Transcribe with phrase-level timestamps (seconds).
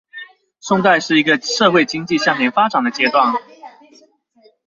[0.59, 3.35] 宋代是一個社會經濟向前發展的階段